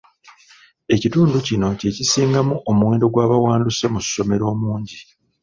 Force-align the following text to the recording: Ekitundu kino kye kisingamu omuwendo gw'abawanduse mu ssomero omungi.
Ekitundu 0.95 1.37
kino 1.47 1.67
kye 1.79 1.89
kisingamu 1.97 2.55
omuwendo 2.69 3.05
gw'abawanduse 3.13 3.85
mu 3.93 3.99
ssomero 4.05 4.43
omungi. 4.53 4.99